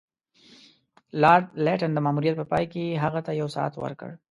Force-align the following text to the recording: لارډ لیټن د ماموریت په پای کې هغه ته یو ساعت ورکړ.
لارډ 1.21 1.45
لیټن 1.65 1.91
د 1.93 1.99
ماموریت 2.05 2.35
په 2.37 2.45
پای 2.51 2.63
کې 2.73 2.83
هغه 3.03 3.19
ته 3.25 3.31
یو 3.41 3.47
ساعت 3.55 3.73
ورکړ. 3.83 4.09